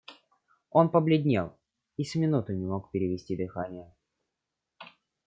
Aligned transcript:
Он 0.71 0.89
побледнел 0.89 1.55
и 1.95 2.03
с 2.03 2.15
минуту 2.15 2.53
не 2.53 2.65
мог 2.65 2.89
перевести 2.89 3.35
дыхания. 3.37 3.93